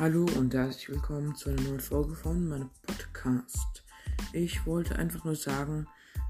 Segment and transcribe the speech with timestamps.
[0.00, 3.84] Hallo und herzlich willkommen zu einer neuen Folge von meinem Podcast.
[4.32, 5.86] Ich wollte einfach nur sagen,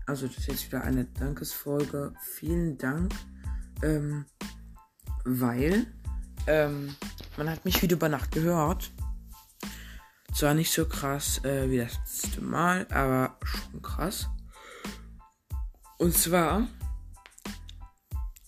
[0.09, 2.13] also das ist jetzt wieder eine Dankesfolge.
[2.21, 3.15] Vielen Dank,
[3.85, 4.25] ähm,
[5.25, 5.87] weil
[6.49, 6.97] ähm,
[7.37, 8.91] man hat mich wieder über Nacht gehört.
[10.35, 14.29] Zwar nicht so krass äh, wie das letzte Mal, aber schon krass.
[15.97, 16.67] Und zwar,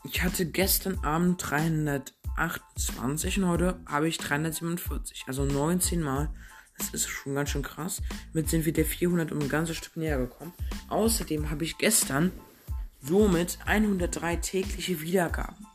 [0.02, 5.24] ich hatte gestern Abend 300 28 und heute habe ich 347.
[5.26, 6.30] Also 19 Mal.
[6.78, 8.02] Das ist schon ganz schön krass.
[8.32, 10.52] Mit sind wir der 400 um ein ganzes Stück näher gekommen.
[10.88, 12.32] Außerdem habe ich gestern
[13.00, 15.66] somit 103 tägliche Wiedergaben.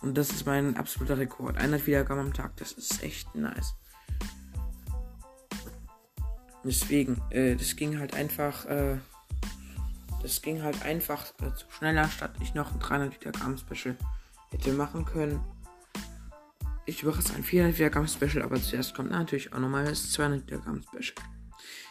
[0.00, 1.56] Und das ist mein absoluter Rekord.
[1.56, 2.56] 100 Wiedergaben am Tag.
[2.56, 3.74] Das ist echt nice.
[6.64, 8.98] Deswegen, äh, das ging halt einfach, äh,
[10.22, 13.96] das ging halt einfach äh, schneller, statt ich noch ein 300 Wiedergaben Special
[14.50, 15.40] hätte machen können.
[16.86, 20.46] Ich mache es ein 400 Wiedergaben Special, aber zuerst kommt natürlich auch nochmal das 200
[20.46, 21.26] Wiedergaben Special.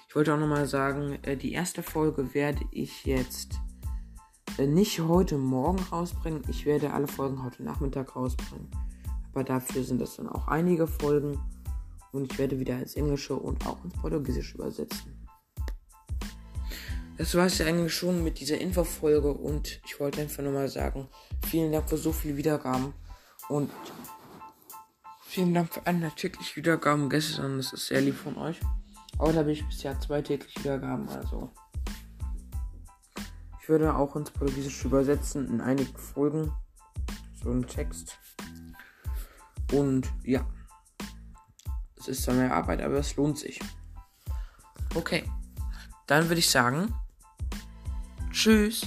[0.09, 3.59] Ich wollte auch nochmal sagen, äh, die erste Folge werde ich jetzt
[4.58, 6.42] äh, nicht heute Morgen rausbringen.
[6.50, 8.72] Ich werde alle Folgen heute Nachmittag rausbringen.
[9.34, 11.40] Aber dafür sind es dann auch einige Folgen.
[12.12, 15.17] Und ich werde wieder ins Englische und auch ins Portugiesische übersetzen.
[17.18, 21.08] Das war es ja eigentlich schon mit dieser Infofolge und ich wollte einfach nochmal sagen,
[21.48, 22.94] vielen Dank für so viele Wiedergaben
[23.50, 23.72] und
[25.26, 27.58] vielen Dank für eine tägliche Wiedergaben gestern.
[27.58, 28.59] Das ist sehr lieb von euch.
[29.18, 31.50] Aber da habe ich bisher zwei tägliche Wiedergaben, also.
[33.59, 36.54] Ich würde auch ins Portugiesische übersetzen in einigen Folgen.
[37.44, 38.20] So ein Text.
[39.74, 40.48] Und ja.
[42.00, 43.59] Es ist zwar mehr Arbeit, aber es lohnt sich.
[44.94, 45.24] Okay.
[46.06, 46.94] Dann würde ich sagen.
[48.38, 48.86] Tschüss.